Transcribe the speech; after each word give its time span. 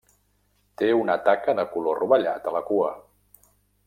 Té 0.81 0.87
una 1.01 1.17
taca 1.27 1.55
de 1.61 1.65
color 1.75 1.99
rovellat 2.05 2.49
a 2.53 2.55
la 2.59 2.63
cua. 2.71 2.89